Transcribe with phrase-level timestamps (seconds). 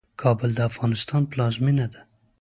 [0.21, 2.01] کابل د افغانستان پلازمينه ده.